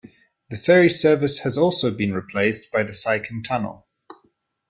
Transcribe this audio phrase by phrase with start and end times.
[0.49, 3.87] The ferry service has also been replaced by the Seikan Tunnel.